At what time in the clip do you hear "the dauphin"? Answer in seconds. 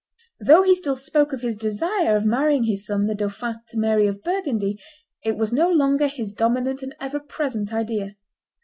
3.05-3.57